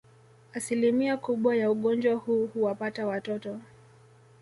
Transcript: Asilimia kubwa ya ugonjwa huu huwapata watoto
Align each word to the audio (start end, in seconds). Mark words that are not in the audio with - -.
Asilimia 0.53 1.17
kubwa 1.17 1.55
ya 1.55 1.71
ugonjwa 1.71 2.13
huu 2.15 2.47
huwapata 2.47 3.07
watoto 3.07 3.59